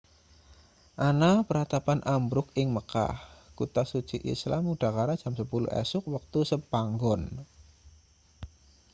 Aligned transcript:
ana 1.09 1.31
pratapan 1.49 1.99
ambruk 2.15 2.47
ing 2.61 2.67
mekah 2.75 3.13
kutha 3.57 3.83
suci 3.91 4.17
islam 4.33 4.63
udakara 4.73 5.13
jam 5.21 5.33
10 5.39 5.81
esuk 5.81 6.03
wektu 6.15 6.39
sepanggon 6.51 7.21